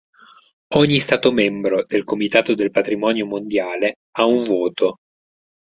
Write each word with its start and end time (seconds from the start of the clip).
Ogni 0.77 0.97
stato 0.99 1.31
membro 1.31 1.83
del 1.87 2.05
Comitato 2.05 2.55
del 2.55 2.71
Patrimonio 2.71 3.27
Mondiale 3.27 3.97
ha 4.15 4.25
un 4.25 4.43
voto. 4.45 4.95